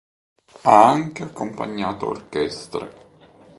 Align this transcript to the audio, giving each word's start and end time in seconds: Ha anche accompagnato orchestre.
Ha 0.63 0.89
anche 0.89 1.21
accompagnato 1.21 2.07
orchestre. 2.07 2.91